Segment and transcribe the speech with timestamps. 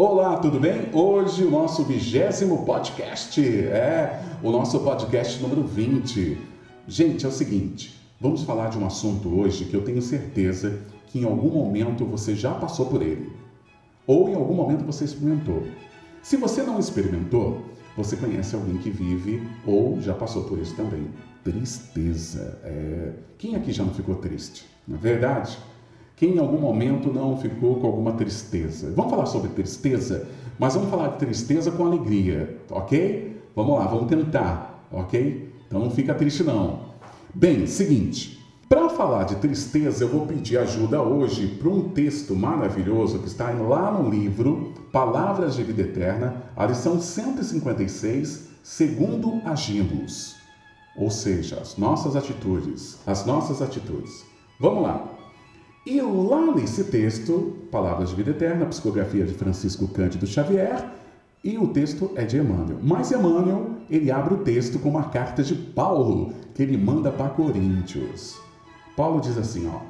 [0.00, 0.90] Olá, tudo bem?
[0.92, 6.38] Hoje o nosso vigésimo podcast, é o nosso podcast número 20.
[6.86, 11.18] Gente, é o seguinte, vamos falar de um assunto hoje que eu tenho certeza que
[11.18, 13.32] em algum momento você já passou por ele,
[14.06, 15.64] ou em algum momento você experimentou.
[16.22, 17.60] Se você não experimentou,
[17.96, 21.08] você conhece alguém que vive ou já passou por isso também.
[21.42, 22.60] Tristeza.
[22.62, 23.14] É...
[23.36, 24.64] Quem aqui já não ficou triste?
[24.86, 25.58] Não é verdade?
[26.18, 28.92] Quem em algum momento não ficou com alguma tristeza?
[28.94, 30.28] Vamos falar sobre tristeza,
[30.58, 33.40] mas vamos falar de tristeza com alegria, ok?
[33.54, 35.54] Vamos lá, vamos tentar, ok?
[35.66, 36.88] Então não fica triste não.
[37.32, 43.20] Bem, seguinte, para falar de tristeza, eu vou pedir ajuda hoje para um texto maravilhoso
[43.20, 50.34] que está lá no livro Palavras de Vida Eterna, a lição 156, segundo agimos.
[50.96, 54.24] Ou seja, as nossas atitudes, as nossas atitudes.
[54.58, 55.17] Vamos lá.
[55.90, 60.84] E lá nesse texto, Palavras de Vida Eterna, psicografia de Francisco Cândido Xavier,
[61.42, 62.76] e o texto é de Emmanuel.
[62.82, 67.30] Mas Emmanuel, ele abre o texto com uma carta de Paulo, que ele manda para
[67.30, 68.38] Coríntios.
[68.94, 69.80] Paulo diz assim, ó,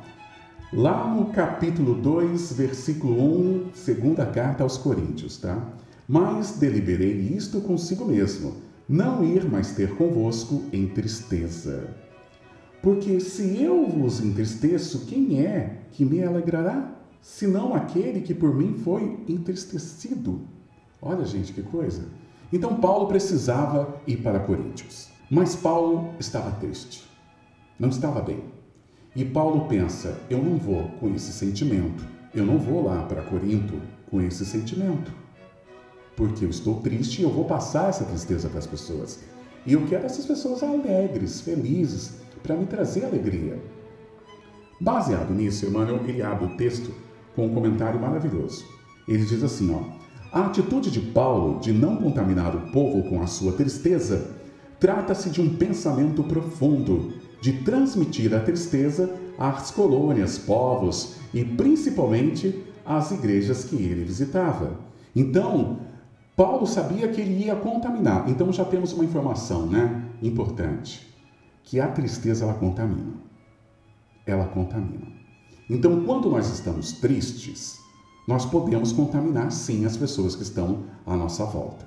[0.73, 3.21] lá no capítulo 2, versículo
[3.65, 5.61] 1, segunda carta aos Coríntios, tá?
[6.07, 8.55] Mas deliberei isto consigo mesmo,
[8.89, 12.08] não ir mais ter convosco em tristeza.
[12.83, 16.95] Porque se eu vos entristeço, quem é que me alegrará?
[17.21, 20.41] Senão aquele que por mim foi entristecido.
[21.03, 22.05] Olha, gente, que coisa.
[22.53, 25.09] Então Paulo precisava ir para Coríntios.
[25.31, 27.05] Mas Paulo estava triste.
[27.79, 28.43] Não estava bem.
[29.15, 32.05] E Paulo pensa: eu não vou com esse sentimento.
[32.35, 33.75] Eu não vou lá para Corinto
[34.11, 35.13] com esse sentimento.
[36.17, 39.21] Porque eu estou triste e eu vou passar essa tristeza para as pessoas.
[39.67, 43.59] E eu quero essas pessoas alegres, felizes, para me trazer alegria.
[44.81, 46.93] Baseado nisso, Emmanuel ele abre o texto
[47.35, 48.65] com um comentário maravilhoso.
[49.07, 49.81] Ele diz assim, ó,
[50.33, 54.37] a atitude de Paulo de não contaminar o povo com a sua tristeza
[54.79, 63.11] trata-se de um pensamento profundo, de transmitir a tristeza às colônias, povos e principalmente às
[63.11, 64.79] igrejas que ele visitava.
[65.15, 65.81] Então,
[66.37, 68.29] Paulo sabia que ele ia contaminar.
[68.29, 71.08] Então já temos uma informação, né, importante
[71.69, 73.13] que a tristeza ela contamina.
[74.25, 75.07] Ela contamina.
[75.69, 77.79] Então, quando nós estamos tristes,
[78.27, 81.87] nós podemos contaminar sim as pessoas que estão à nossa volta.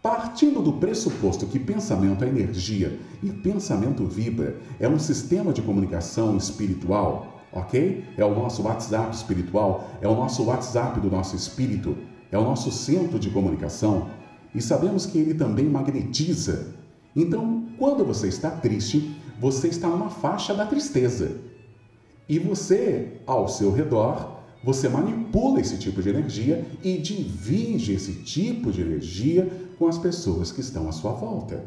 [0.00, 6.36] Partindo do pressuposto que pensamento é energia e pensamento vibra, é um sistema de comunicação
[6.36, 8.04] espiritual, ok?
[8.16, 11.98] É o nosso WhatsApp espiritual, é o nosso WhatsApp do nosso espírito,
[12.30, 14.08] é o nosso centro de comunicação
[14.54, 16.78] e sabemos que ele também magnetiza
[17.14, 21.36] então, quando você está triste, você está numa faixa da tristeza.
[22.28, 28.70] E você, ao seu redor, você manipula esse tipo de energia e divide esse tipo
[28.70, 31.64] de energia com as pessoas que estão à sua volta.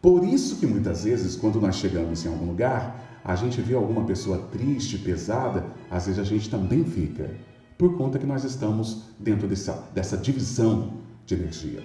[0.00, 4.04] Por isso que muitas vezes, quando nós chegamos em algum lugar, a gente vê alguma
[4.04, 7.34] pessoa triste, pesada, às vezes a gente também fica,
[7.76, 10.94] por conta que nós estamos dentro dessa, dessa divisão
[11.26, 11.82] de energia.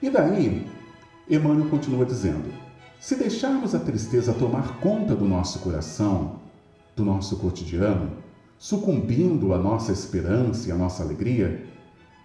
[0.00, 0.66] E daí,
[1.28, 2.52] Emmanuel continua dizendo:
[3.00, 6.40] se deixarmos a tristeza tomar conta do nosso coração,
[6.94, 8.12] do nosso cotidiano,
[8.58, 11.66] sucumbindo à nossa esperança e à nossa alegria,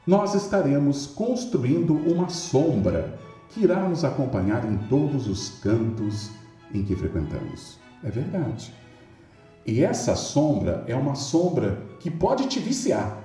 [0.05, 3.19] nós estaremos construindo uma sombra
[3.49, 6.29] que irá nos acompanhar em todos os cantos
[6.73, 7.77] em que frequentamos.
[8.03, 8.73] É verdade.
[9.65, 13.21] E essa sombra é uma sombra que pode te viciar.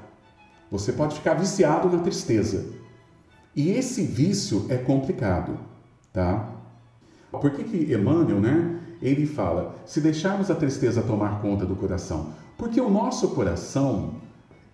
[0.71, 2.82] Você pode ficar viciado na tristeza.
[3.55, 5.59] E esse vício é complicado,
[6.13, 6.51] tá?
[7.31, 8.81] Por que, que Emmanuel, né?
[9.01, 14.15] Ele fala: se deixarmos a tristeza tomar conta do coração, porque o nosso coração,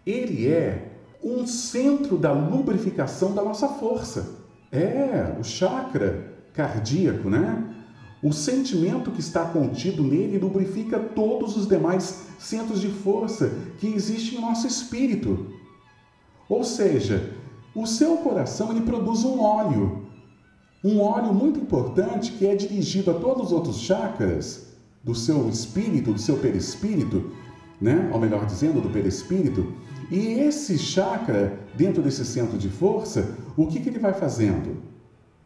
[0.07, 4.37] ele é um centro da lubrificação da nossa força.
[4.71, 7.65] É, o chakra cardíaco, né?
[8.23, 14.39] O sentimento que está contido nele lubrifica todos os demais centros de força que existem
[14.39, 15.47] em nosso espírito.
[16.49, 17.33] Ou seja,
[17.81, 20.07] o seu coração ele produz um óleo,
[20.83, 24.69] um óleo muito importante que é dirigido a todos os outros chakras
[25.03, 27.33] do seu espírito, do seu perispírito,
[27.81, 28.11] né?
[28.13, 29.73] ou melhor dizendo, do perispírito.
[30.11, 34.77] E esse chakra, dentro desse centro de força, o que, que ele vai fazendo?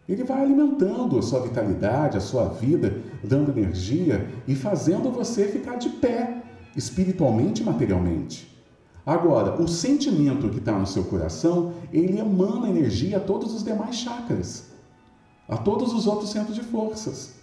[0.09, 5.77] Ele vai alimentando a sua vitalidade, a sua vida, dando energia e fazendo você ficar
[5.77, 6.43] de pé,
[6.77, 8.52] espiritualmente e materialmente.
[9.05, 13.97] Agora, o sentimento que está no seu coração, ele emana energia a todos os demais
[13.97, 14.67] chakras,
[15.49, 17.35] a todos os outros centros de forças.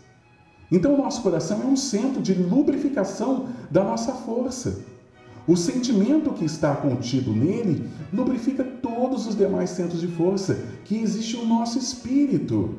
[0.71, 4.85] Então, o nosso coração é um centro de lubrificação da nossa força.
[5.47, 11.35] O sentimento que está contido nele lubrifica todos os demais centros de força que existe
[11.37, 12.75] no nosso espírito.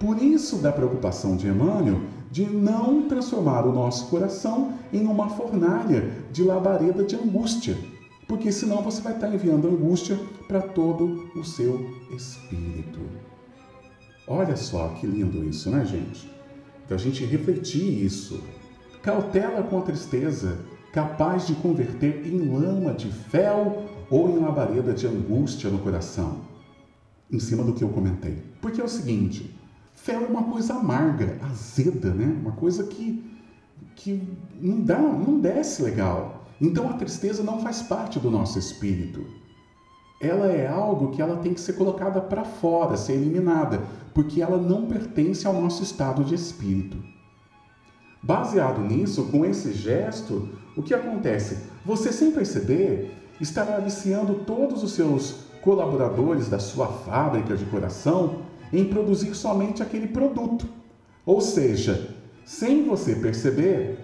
[0.00, 2.00] Por isso, da preocupação de Emmanuel
[2.30, 7.76] de não transformar o nosso coração em uma fornalha de labareda de angústia,
[8.26, 13.00] porque senão você vai estar enviando angústia para todo o seu espírito.
[14.26, 16.30] Olha só que lindo isso, né, gente?
[16.84, 18.42] Então a gente refletir isso.
[19.02, 20.58] Cautela com a tristeza,
[20.92, 26.42] capaz de converter em lama de fel ou em labareda de angústia no coração.
[27.30, 28.38] Em cima do que eu comentei.
[28.60, 29.58] Porque é o seguinte,
[29.94, 32.26] fel é uma coisa amarga, azeda, né?
[32.40, 33.24] Uma coisa que,
[33.96, 34.22] que
[34.60, 36.41] não dá, não desce legal.
[36.62, 39.26] Então a tristeza não faz parte do nosso espírito.
[40.20, 43.82] Ela é algo que ela tem que ser colocada para fora, ser eliminada,
[44.14, 46.96] porque ela não pertence ao nosso estado de espírito.
[48.22, 51.58] Baseado nisso, com esse gesto, o que acontece?
[51.84, 58.42] Você, sem perceber, estará viciando todos os seus colaboradores da sua fábrica de coração
[58.72, 60.68] em produzir somente aquele produto.
[61.26, 62.14] Ou seja,
[62.44, 63.98] sem você perceber,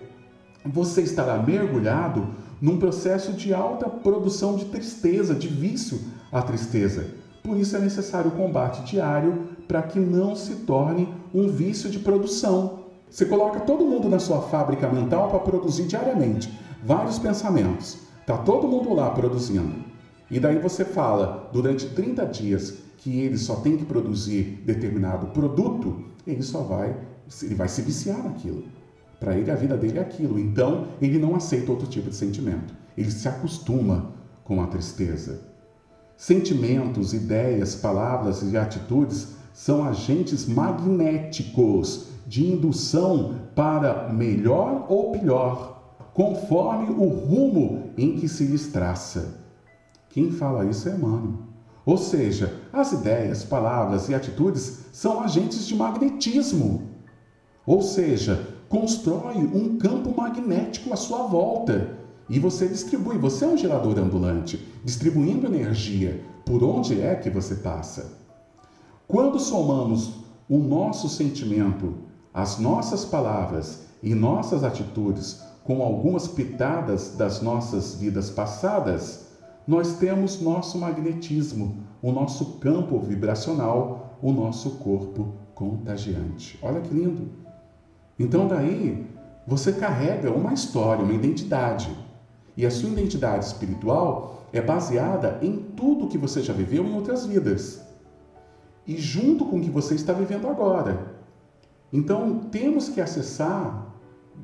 [0.64, 2.26] você estará mergulhado
[2.60, 6.00] num processo de alta produção de tristeza, de vício
[6.30, 7.06] à tristeza.
[7.42, 11.98] Por isso é necessário o combate diário para que não se torne um vício de
[11.98, 12.80] produção.
[13.10, 16.52] Você coloca todo mundo na sua fábrica mental para produzir diariamente
[16.84, 17.98] vários pensamentos.
[18.26, 19.74] Tá todo mundo lá produzindo.
[20.30, 26.04] E daí você fala durante 30 dias que ele só tem que produzir determinado produto,
[26.26, 26.94] ele só vai,
[27.42, 28.64] ele vai se viciar naquilo.
[29.18, 30.38] Para ele a vida dele é aquilo.
[30.38, 32.74] Então, ele não aceita outro tipo de sentimento.
[32.96, 34.12] Ele se acostuma
[34.44, 35.40] com a tristeza.
[36.16, 46.90] Sentimentos, ideias, palavras e atitudes são agentes magnéticos de indução para melhor ou pior, conforme
[46.90, 49.36] o rumo em que se lhes traça.
[50.08, 51.34] Quem fala isso é Emmanuel.
[51.84, 56.82] Ou seja, as ideias, palavras e atitudes são agentes de magnetismo.
[57.66, 61.96] Ou seja, constrói um campo magnético à sua volta
[62.28, 63.18] e você distribui.
[63.18, 68.18] Você é um gerador ambulante, distribuindo energia por onde é que você passa.
[69.06, 70.12] Quando somamos
[70.48, 71.94] o nosso sentimento,
[72.32, 79.26] as nossas palavras e nossas atitudes com algumas pitadas das nossas vidas passadas,
[79.66, 86.58] nós temos nosso magnetismo, o nosso campo vibracional, o nosso corpo contagiante.
[86.62, 87.47] Olha que lindo!
[88.18, 89.06] Então, daí,
[89.46, 91.88] você carrega uma história, uma identidade.
[92.56, 97.24] E a sua identidade espiritual é baseada em tudo que você já viveu em outras
[97.26, 97.80] vidas.
[98.86, 101.14] E junto com o que você está vivendo agora.
[101.92, 103.86] Então, temos que acessar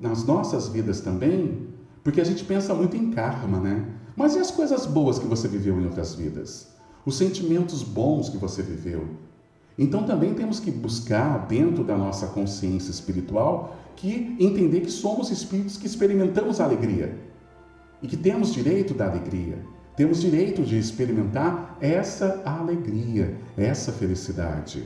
[0.01, 1.69] nas nossas vidas também,
[2.03, 3.87] porque a gente pensa muito em karma, né?
[4.17, 6.69] Mas e as coisas boas que você viveu em outras vidas?
[7.05, 9.09] Os sentimentos bons que você viveu?
[9.79, 15.77] Então também temos que buscar dentro da nossa consciência espiritual que entender que somos espíritos
[15.77, 17.19] que experimentamos a alegria
[18.03, 19.59] e que temos direito da alegria.
[19.97, 24.85] Temos direito de experimentar essa alegria, essa felicidade.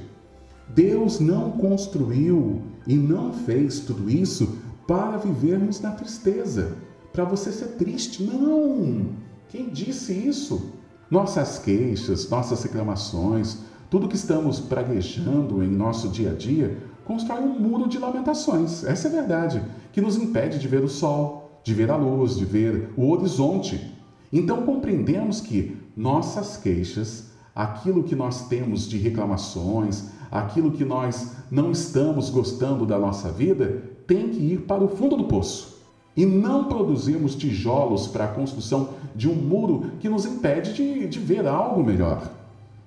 [0.69, 6.77] Deus não construiu e não fez tudo isso para vivermos na tristeza
[7.13, 8.23] para você ser triste.
[8.23, 9.07] Não!
[9.49, 10.73] Quem disse isso?
[11.11, 13.59] Nossas queixas, nossas reclamações,
[13.91, 18.85] tudo que estamos praguejando em nosso dia a dia constrói um muro de lamentações.
[18.85, 22.37] Essa é a verdade, que nos impede de ver o sol, de ver a luz,
[22.37, 23.95] de ver o horizonte.
[24.31, 31.71] Então compreendemos que nossas queixas, aquilo que nós temos de reclamações, aquilo que nós não
[31.71, 35.79] estamos gostando da nossa vida, tem que ir para o fundo do poço
[36.15, 41.19] e não produzimos tijolos para a construção de um muro que nos impede de, de
[41.19, 42.38] ver algo melhor.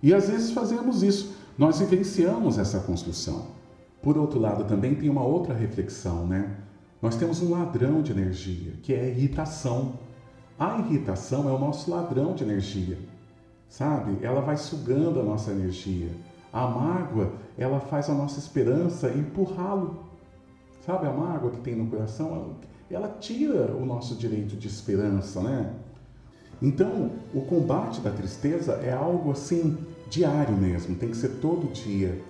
[0.01, 3.47] E às vezes fazemos isso, nós vivenciamos essa construção.
[4.01, 6.57] Por outro lado, também tem uma outra reflexão, né?
[7.01, 9.93] Nós temos um ladrão de energia, que é a irritação.
[10.57, 12.97] A irritação é o nosso ladrão de energia,
[13.69, 14.17] sabe?
[14.21, 16.09] Ela vai sugando a nossa energia.
[16.51, 20.03] A mágoa, ela faz a nossa esperança empurrá-lo.
[20.85, 22.55] Sabe a mágoa que tem no coração?
[22.93, 25.73] ela tira o nosso direito de esperança, né?
[26.61, 29.77] Então, o combate da tristeza é algo assim
[30.11, 32.21] diário mesmo, tem que ser todo dia.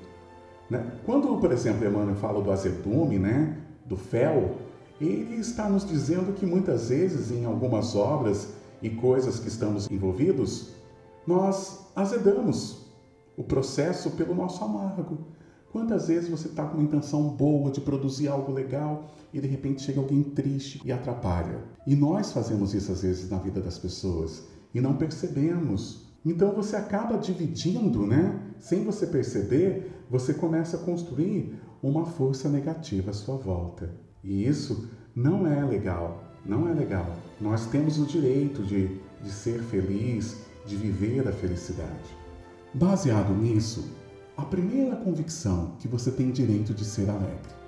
[0.70, 0.90] Né?
[1.06, 4.56] Quando, por exemplo, Emmanuel fala do azedume, né, do fel,
[5.02, 8.50] ele está nos dizendo que muitas vezes em algumas obras
[8.82, 10.70] e coisas que estamos envolvidos,
[11.26, 12.86] nós azedamos
[13.36, 15.18] o processo pelo nosso amargo.
[15.72, 19.82] Quantas vezes você está com uma intenção boa de produzir algo legal e de repente
[19.82, 21.64] chega alguém triste e atrapalha?
[21.88, 26.11] E nós fazemos isso às vezes na vida das pessoas e não percebemos.
[26.26, 28.40] Então você acaba dividindo, né?
[28.60, 33.92] Sem você perceber, você começa a construir uma força negativa à sua volta.
[34.24, 37.16] E isso não é legal, não é legal.
[37.40, 42.16] Nós temos o direito de, de ser feliz, de viver a felicidade.
[42.74, 43.92] Baseado nisso,
[44.38, 47.62] a primeira convicção que você tem direito de ser alegre.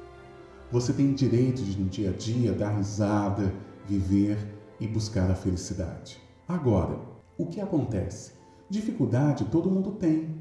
[0.72, 3.52] Você tem direito de no dia a dia dar risada,
[3.88, 4.38] viver
[4.80, 6.22] e buscar a felicidade.
[6.48, 7.00] Agora,
[7.38, 8.43] o que acontece?
[8.70, 10.36] Dificuldade todo mundo tem.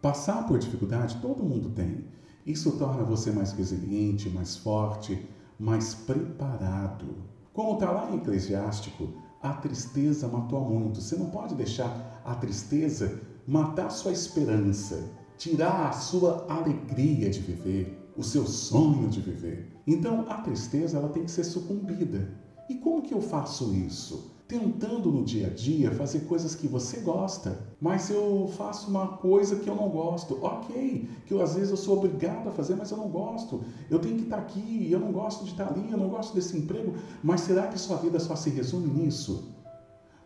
[0.00, 2.04] Passar por dificuldade todo mundo tem.
[2.44, 5.26] Isso torna você mais resiliente, mais forte,
[5.58, 7.06] mais preparado.
[7.54, 9.08] Como está lá em Eclesiástico,
[9.42, 11.00] a tristeza matou muito.
[11.00, 18.12] Você não pode deixar a tristeza matar sua esperança, tirar a sua alegria de viver,
[18.16, 19.72] o seu sonho de viver.
[19.86, 22.28] Então a tristeza ela tem que ser sucumbida.
[22.68, 24.33] E como que eu faço isso?
[24.46, 29.56] Tentando no dia a dia fazer coisas que você gosta, mas eu faço uma coisa
[29.56, 30.38] que eu não gosto.
[30.44, 33.64] Ok, que eu, às vezes eu sou obrigado a fazer, mas eu não gosto.
[33.88, 36.58] Eu tenho que estar aqui, eu não gosto de estar ali, eu não gosto desse
[36.58, 36.92] emprego.
[37.22, 39.48] Mas será que sua vida só se resume nisso?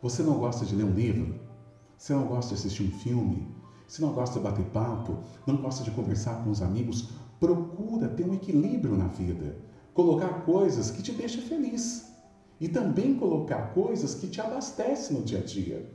[0.02, 1.38] Você não gosta de ler um livro?
[1.96, 3.46] Você não gosta de assistir um filme?
[3.86, 5.18] Você não gosta de bater papo?
[5.46, 7.10] Não gosta de conversar com os amigos?
[7.38, 9.56] Procura ter um equilíbrio na vida.
[9.94, 12.17] Colocar coisas que te deixam feliz.
[12.60, 15.88] E também colocar coisas que te abastecem no dia a dia.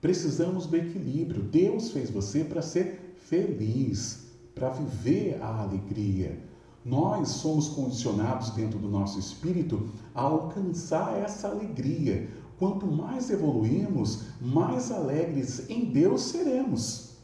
[0.00, 1.42] Precisamos do equilíbrio.
[1.42, 6.42] Deus fez você para ser feliz, para viver a alegria.
[6.84, 14.90] Nós somos condicionados dentro do nosso espírito a alcançar essa alegria, quanto mais evoluímos, mais
[14.90, 17.16] alegres em Deus seremos.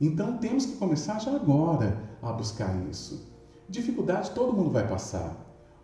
[0.00, 3.32] Então temos que começar já agora a buscar isso.
[3.68, 5.41] Dificuldade todo mundo vai passar.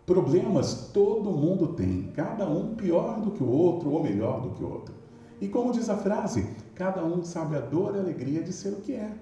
[0.09, 4.63] Problemas todo mundo tem, cada um pior do que o outro ou melhor do que
[4.63, 4.95] o outro.
[5.39, 8.69] E como diz a frase, cada um sabe a dor e a alegria de ser
[8.69, 9.13] o que é.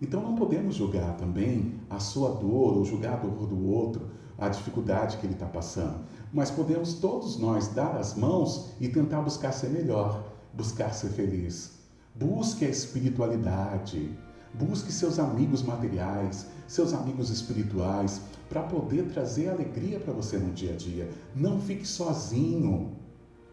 [0.00, 4.06] Então não podemos julgar também a sua dor ou julgar a dor do outro,
[4.38, 9.22] a dificuldade que ele está passando mas podemos todos nós dar as mãos e tentar
[9.22, 10.22] buscar ser melhor,
[10.52, 11.78] buscar ser feliz.
[12.14, 14.10] Busque a espiritualidade,
[14.52, 20.72] busque seus amigos materiais, seus amigos espirituais, para poder trazer alegria para você no dia
[20.72, 21.10] a dia.
[21.34, 22.92] Não fique sozinho,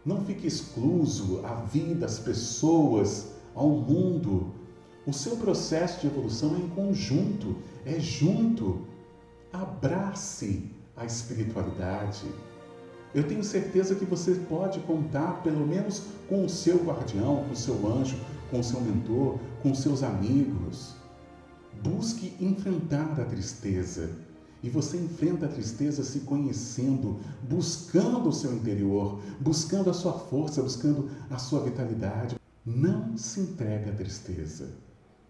[0.06, 4.52] não fique excluso à vida, às pessoas, ao mundo.
[5.06, 7.56] O seu processo de evolução é em conjunto,
[7.86, 8.82] é junto.
[9.52, 12.26] Abrace a espiritualidade.
[13.14, 17.56] Eu tenho certeza que você pode contar pelo menos com o seu guardião, com o
[17.56, 18.18] seu anjo,
[18.50, 20.96] com o seu mentor, com seus amigos.
[21.84, 24.10] Busque enfrentar a tristeza.
[24.64, 30.64] E você enfrenta a tristeza se conhecendo, buscando o seu interior, buscando a sua força,
[30.64, 32.38] buscando a sua vitalidade.
[32.66, 34.78] Não se entregue à tristeza.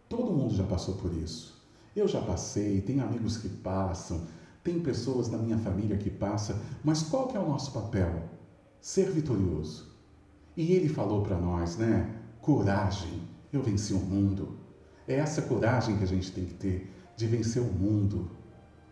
[0.07, 1.60] Todo mundo já passou por isso.
[1.95, 4.22] Eu já passei, tenho amigos que passam,
[4.63, 8.29] tem pessoas na minha família que passa, mas qual que é o nosso papel?
[8.79, 9.91] Ser vitorioso.
[10.55, 12.15] E ele falou para nós, né?
[12.39, 13.24] Coragem.
[13.51, 14.62] Eu venci o mundo.
[15.07, 18.29] É essa coragem que a gente tem que ter de vencer o mundo,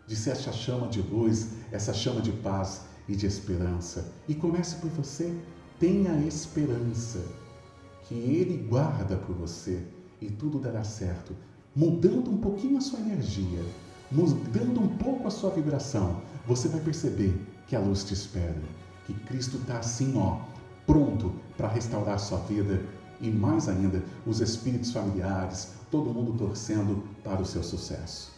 [0.06, 4.12] de ser essa chama de luz, essa chama de paz e de esperança.
[4.28, 5.34] E comece por você.
[5.78, 7.20] Tenha esperança
[8.02, 9.82] que Ele guarda por você
[10.20, 11.34] e tudo dará certo,
[11.74, 13.64] mudando um pouquinho a sua energia,
[14.10, 17.34] mudando um pouco a sua vibração, você vai perceber
[17.66, 18.62] que a luz te espera,
[19.06, 20.40] que Cristo está assim, ó,
[20.86, 22.80] pronto para restaurar a sua vida
[23.22, 28.32] e mais ainda os espíritos familiares, todo mundo torcendo para o seu sucesso.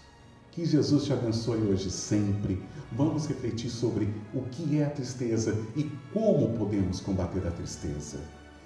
[0.53, 2.63] Que Jesus te abençoe hoje sempre.
[2.93, 8.21] Vamos refletir sobre o que é a tristeza e como podemos combater a tristeza.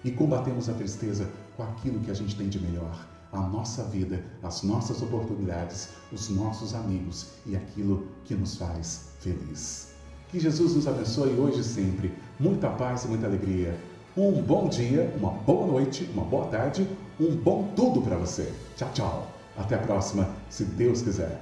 [0.05, 4.25] E combatemos a tristeza com aquilo que a gente tem de melhor a nossa vida,
[4.43, 9.93] as nossas oportunidades, os nossos amigos e aquilo que nos faz feliz.
[10.31, 12.13] Que Jesus nos abençoe hoje e sempre.
[12.39, 13.79] Muita paz e muita alegria.
[14.19, 16.85] Um bom dia, uma boa noite, uma boa tarde,
[17.21, 18.53] um bom tudo para você.
[18.75, 19.31] Tchau, tchau.
[19.57, 21.41] Até a próxima, se Deus quiser.